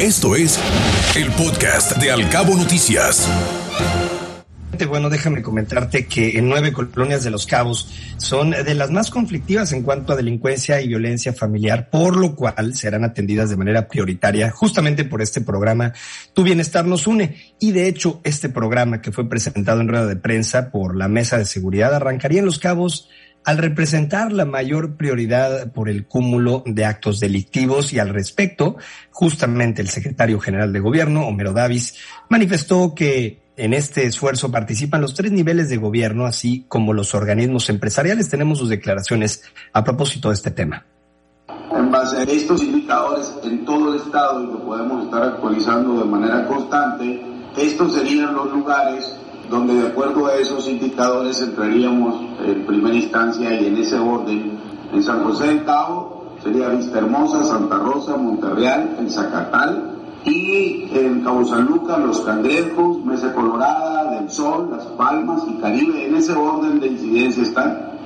Esto 0.00 0.36
es 0.36 0.60
el 1.16 1.30
podcast 1.32 1.96
de 1.96 2.10
Alcabo 2.10 2.54
Noticias. 2.54 3.26
Bueno, 4.86 5.08
déjame 5.08 5.40
comentarte 5.40 6.06
que 6.06 6.36
en 6.36 6.50
nueve 6.50 6.70
colonias 6.70 7.24
de 7.24 7.30
Los 7.30 7.46
Cabos 7.46 7.90
son 8.18 8.50
de 8.50 8.74
las 8.74 8.90
más 8.90 9.10
conflictivas 9.10 9.72
en 9.72 9.82
cuanto 9.82 10.12
a 10.12 10.16
delincuencia 10.16 10.82
y 10.82 10.88
violencia 10.88 11.32
familiar, 11.32 11.88
por 11.88 12.14
lo 12.18 12.34
cual 12.34 12.74
serán 12.74 13.04
atendidas 13.04 13.48
de 13.48 13.56
manera 13.56 13.88
prioritaria 13.88 14.50
justamente 14.50 15.04
por 15.04 15.22
este 15.22 15.40
programa 15.40 15.94
Tu 16.34 16.42
Bienestar 16.42 16.84
nos 16.84 17.06
une. 17.06 17.54
Y 17.58 17.72
de 17.72 17.88
hecho, 17.88 18.20
este 18.22 18.50
programa 18.50 19.00
que 19.00 19.12
fue 19.12 19.26
presentado 19.26 19.80
en 19.80 19.88
rueda 19.88 20.04
de 20.04 20.16
prensa 20.16 20.70
por 20.70 20.94
la 20.94 21.08
Mesa 21.08 21.38
de 21.38 21.46
Seguridad 21.46 21.94
arrancaría 21.94 22.40
en 22.40 22.46
Los 22.46 22.58
Cabos 22.58 23.08
al 23.46 23.58
representar 23.58 24.32
la 24.32 24.44
mayor 24.44 24.96
prioridad 24.96 25.72
por 25.72 25.88
el 25.88 26.04
cúmulo 26.04 26.64
de 26.66 26.84
actos 26.84 27.20
delictivos 27.20 27.92
y 27.92 28.00
al 28.00 28.08
respecto, 28.08 28.76
justamente 29.12 29.80
el 29.80 29.88
secretario 29.88 30.40
general 30.40 30.72
de 30.72 30.80
gobierno, 30.80 31.28
Homero 31.28 31.52
Davis, 31.52 31.94
manifestó 32.28 32.92
que 32.92 33.40
en 33.56 33.72
este 33.72 34.04
esfuerzo 34.04 34.50
participan 34.50 35.00
los 35.00 35.14
tres 35.14 35.30
niveles 35.30 35.68
de 35.70 35.76
gobierno, 35.76 36.26
así 36.26 36.64
como 36.66 36.92
los 36.92 37.14
organismos 37.14 37.70
empresariales. 37.70 38.28
Tenemos 38.28 38.58
sus 38.58 38.68
declaraciones 38.68 39.44
a 39.72 39.84
propósito 39.84 40.30
de 40.30 40.34
este 40.34 40.50
tema. 40.50 40.84
En 41.70 41.88
base 41.88 42.16
a 42.16 42.22
estos 42.24 42.64
indicadores 42.64 43.32
en 43.44 43.64
todo 43.64 43.94
el 43.94 44.00
Estado 44.00 44.42
y 44.42 44.56
que 44.56 44.64
podemos 44.64 45.04
estar 45.04 45.22
actualizando 45.22 46.00
de 46.00 46.04
manera 46.04 46.48
constante, 46.48 47.22
estos 47.56 47.94
serían 47.94 48.34
los 48.34 48.50
lugares 48.50 49.16
donde 49.50 49.74
de 49.74 49.88
acuerdo 49.88 50.26
a 50.26 50.34
esos 50.34 50.68
indicadores 50.68 51.40
entraríamos 51.40 52.20
en 52.44 52.66
primera 52.66 52.96
instancia 52.96 53.60
y 53.60 53.66
en 53.66 53.76
ese 53.76 53.98
orden. 53.98 54.58
En 54.92 55.02
San 55.02 55.24
José 55.24 55.48
del 55.48 55.64
Cabo 55.64 56.24
sería 56.42 56.68
Vista 56.68 56.98
Hermosa, 56.98 57.44
Santa 57.44 57.76
Rosa, 57.76 58.16
Monterreal, 58.16 58.96
en 58.98 59.10
Zacatal 59.10 59.92
y 60.24 60.88
en 60.92 61.22
Cabo 61.22 61.44
San 61.44 61.66
Lucas, 61.66 61.98
Los 61.98 62.20
Cangrejos, 62.20 63.04
Mesa 63.04 63.32
Colorada, 63.32 64.12
Del 64.12 64.30
Sol, 64.30 64.68
Las 64.70 64.84
Palmas 64.86 65.42
y 65.48 65.54
Caribe. 65.60 66.06
En 66.06 66.16
ese 66.16 66.32
orden 66.32 66.80
de 66.80 66.88
incidencia 66.88 67.42
están. 67.42 67.96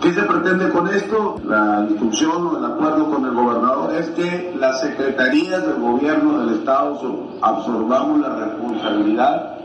¿Qué 0.00 0.12
se 0.12 0.22
pretende 0.22 0.68
con 0.70 0.88
esto? 0.88 1.36
La 1.44 1.86
instrucción 1.88 2.46
o 2.46 2.58
el 2.58 2.64
acuerdo 2.64 3.10
con 3.10 3.24
el 3.24 3.34
gobernador 3.34 3.94
es 3.94 4.10
que 4.10 4.54
las 4.58 4.80
secretarías 4.82 5.66
del 5.66 5.80
gobierno 5.80 6.38
del 6.40 6.56
Estado 6.56 7.00
absorbamos 7.40 8.20
la 8.20 8.28
responsabilidad 8.36 9.56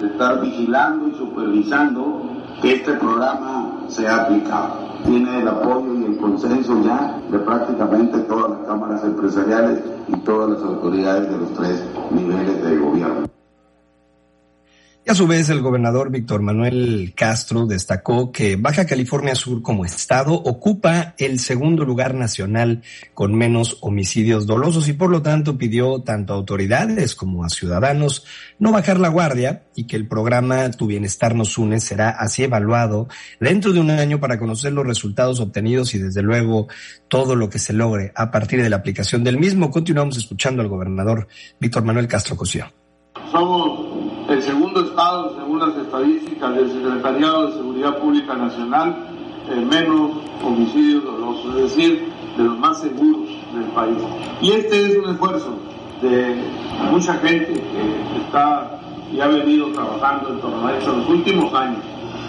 de 0.00 0.06
estar 0.06 0.40
vigilando 0.40 1.08
y 1.08 1.14
supervisando 1.14 2.22
que 2.62 2.74
este 2.76 2.92
programa 2.94 3.84
sea 3.88 4.22
aplicado. 4.22 4.90
Tiene 5.04 5.40
el 5.40 5.48
apoyo 5.48 5.94
y 5.94 6.04
el 6.04 6.16
consenso 6.16 6.82
ya 6.82 7.18
de 7.30 7.38
prácticamente 7.38 8.18
todas 8.20 8.50
las 8.50 8.60
cámaras 8.66 9.04
empresariales 9.04 9.82
y 10.08 10.16
todas 10.20 10.50
las 10.50 10.62
autoridades 10.62 11.30
de 11.30 11.38
los 11.38 11.52
tres 11.54 11.84
niveles 12.10 12.62
de 12.62 12.76
gobierno. 12.76 13.39
A 15.10 15.14
su 15.16 15.26
vez, 15.26 15.48
el 15.48 15.60
gobernador 15.60 16.08
Víctor 16.12 16.40
Manuel 16.40 17.14
Castro 17.16 17.66
destacó 17.66 18.30
que 18.30 18.54
Baja 18.54 18.86
California 18.86 19.34
Sur 19.34 19.60
como 19.60 19.84
estado 19.84 20.34
ocupa 20.34 21.16
el 21.18 21.40
segundo 21.40 21.84
lugar 21.84 22.14
nacional 22.14 22.84
con 23.12 23.34
menos 23.34 23.78
homicidios 23.80 24.46
dolosos 24.46 24.86
y 24.86 24.92
por 24.92 25.10
lo 25.10 25.20
tanto 25.20 25.58
pidió 25.58 26.00
tanto 26.02 26.32
a 26.32 26.36
autoridades 26.36 27.16
como 27.16 27.44
a 27.44 27.48
ciudadanos 27.48 28.24
no 28.60 28.70
bajar 28.70 29.00
la 29.00 29.08
guardia 29.08 29.64
y 29.74 29.88
que 29.88 29.96
el 29.96 30.06
programa 30.06 30.70
Tu 30.70 30.86
Bienestar 30.86 31.34
nos 31.34 31.58
une 31.58 31.80
será 31.80 32.10
así 32.10 32.44
evaluado 32.44 33.08
dentro 33.40 33.72
de 33.72 33.80
un 33.80 33.90
año 33.90 34.20
para 34.20 34.38
conocer 34.38 34.72
los 34.72 34.86
resultados 34.86 35.40
obtenidos 35.40 35.92
y 35.92 35.98
desde 35.98 36.22
luego 36.22 36.68
todo 37.08 37.34
lo 37.34 37.50
que 37.50 37.58
se 37.58 37.72
logre 37.72 38.12
a 38.14 38.30
partir 38.30 38.62
de 38.62 38.70
la 38.70 38.76
aplicación 38.76 39.24
del 39.24 39.40
mismo. 39.40 39.72
Continuamos 39.72 40.16
escuchando 40.16 40.62
al 40.62 40.68
gobernador 40.68 41.26
Víctor 41.58 41.82
Manuel 41.82 42.06
Castro 42.06 42.36
Cosío. 42.36 42.66
El 44.28 44.42
segundo 44.42 44.80
estado, 44.80 45.34
según 45.36 45.60
las 45.60 45.76
estadísticas 45.76 46.54
del 46.54 46.70
Secretariado 46.70 47.46
de 47.46 47.52
Seguridad 47.54 47.98
Pública 47.98 48.34
Nacional, 48.34 49.06
menos 49.68 50.12
homicidios 50.44 51.04
dolosos, 51.04 51.56
es 51.56 51.62
decir, 51.62 52.12
de 52.36 52.44
los 52.44 52.58
más 52.58 52.80
seguros 52.80 53.28
del 53.52 53.64
país. 53.74 53.98
Y 54.40 54.52
este 54.52 54.86
es 54.86 54.98
un 54.98 55.10
esfuerzo 55.10 55.58
de 56.00 56.36
mucha 56.90 57.14
gente 57.14 57.52
que 57.54 58.20
está 58.24 58.80
y 59.12 59.20
ha 59.20 59.26
venido 59.26 59.72
trabajando 59.72 60.30
en 60.30 60.40
torno 60.40 60.66
a 60.66 60.76
esto 60.76 60.92
en 60.92 60.98
los 61.00 61.08
últimos 61.08 61.52
años. 61.52 61.82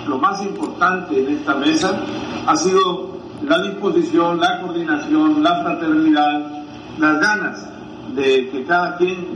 Lo 0.07 0.17
más 0.17 0.41
importante 0.41 1.19
en 1.19 1.37
esta 1.37 1.55
mesa 1.55 2.01
ha 2.47 2.55
sido 2.55 3.11
la 3.43 3.61
disposición, 3.61 4.39
la 4.39 4.61
coordinación, 4.61 5.43
la 5.43 5.61
fraternidad, 5.61 6.63
las 6.97 7.19
ganas 7.19 7.69
de 8.15 8.49
que 8.49 8.65
cada 8.65 8.97
quien 8.97 9.27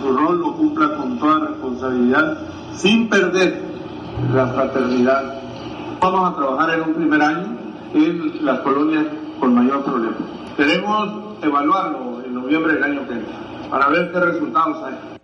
su 0.00 0.16
rol 0.16 0.40
lo 0.40 0.52
cumpla 0.54 0.96
con 0.96 1.18
toda 1.18 1.48
responsabilidad, 1.48 2.38
sin 2.76 3.08
perder 3.08 3.62
la 4.34 4.46
fraternidad. 4.48 5.40
Vamos 6.00 6.32
a 6.32 6.36
trabajar 6.36 6.70
en 6.74 6.82
un 6.82 6.94
primer 6.94 7.22
año 7.22 7.46
en 7.94 8.44
las 8.44 8.60
colonias 8.60 9.04
con 9.38 9.54
mayor 9.54 9.82
problema. 9.84 10.16
Queremos 10.56 11.08
evaluarlo 11.42 12.22
en 12.24 12.34
noviembre 12.34 12.74
del 12.74 12.84
año 12.84 13.06
que 13.06 13.14
viene 13.14 13.28
para 13.70 13.88
ver 13.88 14.10
qué 14.12 14.20
resultados 14.20 14.84
hay. 14.84 15.19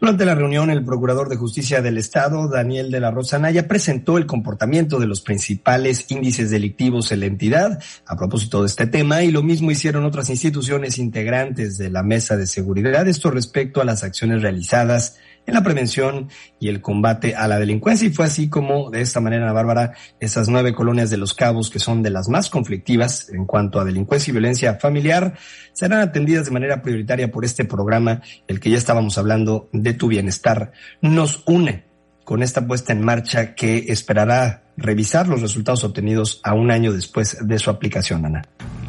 Durante 0.00 0.24
la 0.24 0.36
reunión, 0.36 0.70
el 0.70 0.84
Procurador 0.84 1.28
de 1.28 1.34
Justicia 1.34 1.82
del 1.82 1.98
Estado, 1.98 2.46
Daniel 2.48 2.92
de 2.92 3.00
la 3.00 3.10
Rosa 3.10 3.40
Naya, 3.40 3.66
presentó 3.66 4.16
el 4.16 4.26
comportamiento 4.26 5.00
de 5.00 5.08
los 5.08 5.20
principales 5.20 6.06
índices 6.08 6.50
delictivos 6.50 7.10
en 7.10 7.20
la 7.20 7.26
entidad 7.26 7.82
a 8.06 8.16
propósito 8.16 8.60
de 8.60 8.68
este 8.68 8.86
tema 8.86 9.24
y 9.24 9.32
lo 9.32 9.42
mismo 9.42 9.72
hicieron 9.72 10.04
otras 10.04 10.30
instituciones 10.30 10.98
integrantes 10.98 11.78
de 11.78 11.90
la 11.90 12.04
Mesa 12.04 12.36
de 12.36 12.46
Seguridad. 12.46 13.08
Esto 13.08 13.32
respecto 13.32 13.80
a 13.80 13.84
las 13.84 14.04
acciones 14.04 14.40
realizadas 14.40 15.16
en 15.48 15.54
la 15.54 15.62
prevención 15.62 16.28
y 16.60 16.68
el 16.68 16.82
combate 16.82 17.34
a 17.34 17.48
la 17.48 17.58
delincuencia. 17.58 18.06
Y 18.06 18.12
fue 18.12 18.26
así 18.26 18.48
como, 18.48 18.90
de 18.90 19.00
esta 19.00 19.20
manera, 19.20 19.50
Bárbara, 19.52 19.94
esas 20.20 20.48
nueve 20.48 20.74
colonias 20.74 21.08
de 21.08 21.16
los 21.16 21.32
cabos, 21.32 21.70
que 21.70 21.78
son 21.78 22.02
de 22.02 22.10
las 22.10 22.28
más 22.28 22.50
conflictivas 22.50 23.30
en 23.30 23.46
cuanto 23.46 23.80
a 23.80 23.84
delincuencia 23.84 24.30
y 24.30 24.32
violencia 24.32 24.74
familiar, 24.74 25.38
serán 25.72 26.00
atendidas 26.00 26.44
de 26.44 26.50
manera 26.50 26.82
prioritaria 26.82 27.32
por 27.32 27.46
este 27.46 27.64
programa, 27.64 28.20
el 28.46 28.60
que 28.60 28.70
ya 28.70 28.76
estábamos 28.76 29.16
hablando 29.16 29.70
de 29.72 29.94
tu 29.94 30.08
bienestar. 30.08 30.72
Nos 31.00 31.42
une 31.46 31.84
con 32.24 32.42
esta 32.42 32.66
puesta 32.66 32.92
en 32.92 33.00
marcha 33.00 33.54
que 33.54 33.86
esperará 33.88 34.64
revisar 34.76 35.28
los 35.28 35.40
resultados 35.40 35.82
obtenidos 35.82 36.40
a 36.44 36.52
un 36.52 36.70
año 36.70 36.92
después 36.92 37.38
de 37.40 37.58
su 37.58 37.70
aplicación, 37.70 38.26
Ana. 38.26 38.42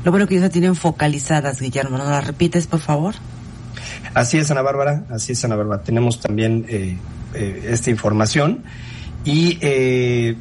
Lo 0.03 0.11
bueno 0.11 0.27
que 0.27 0.35
ya 0.35 0.41
se 0.41 0.49
tienen 0.49 0.75
focalizadas, 0.75 1.61
Guillermo. 1.61 1.97
¿No 1.97 2.03
las 2.03 2.27
repites, 2.27 2.67
por 2.67 2.81
favor? 2.81 3.15
Así 4.13 4.37
es, 4.37 4.49
Ana 4.51 4.61
Bárbara, 4.61 5.03
así 5.09 5.33
es, 5.33 5.43
Ana 5.45 5.55
Bárbara. 5.55 5.81
Tenemos 5.83 6.19
también 6.19 6.65
eh, 6.67 6.97
eh, 7.33 7.67
esta 7.69 7.89
información 7.89 8.63
y 9.23 9.57
eh, 9.61 10.35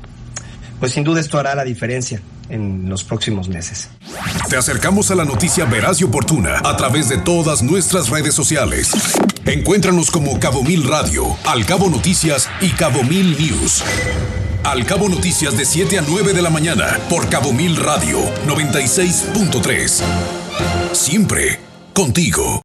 pues 0.80 0.92
sin 0.92 1.04
duda 1.04 1.20
esto 1.20 1.38
hará 1.38 1.54
la 1.54 1.64
diferencia 1.64 2.20
en 2.48 2.88
los 2.88 3.04
próximos 3.04 3.48
meses. 3.48 3.90
Te 4.48 4.56
acercamos 4.56 5.10
a 5.10 5.14
la 5.14 5.24
noticia 5.24 5.64
veraz 5.64 6.00
y 6.00 6.04
oportuna 6.04 6.60
a 6.64 6.76
través 6.76 7.08
de 7.08 7.18
todas 7.18 7.62
nuestras 7.62 8.08
redes 8.08 8.34
sociales. 8.34 8.92
Encuéntranos 9.44 10.10
como 10.10 10.38
Cabo 10.40 10.62
Mil 10.62 10.88
Radio, 10.88 11.36
Al 11.44 11.66
Cabo 11.66 11.88
Noticias 11.90 12.48
y 12.60 12.70
Cabo 12.70 13.02
Mil 13.02 13.36
News. 13.38 13.82
Al 14.64 14.84
Cabo 14.86 15.08
Noticias 15.08 15.56
de 15.56 15.64
7 15.64 15.98
a 15.98 16.02
9 16.06 16.32
de 16.32 16.42
la 16.42 16.50
mañana 16.50 16.98
por 17.08 17.28
Cabo 17.28 17.52
Mil 17.52 17.76
Radio 17.76 18.18
96.3. 18.46 20.02
Siempre 20.92 21.60
contigo. 21.92 22.56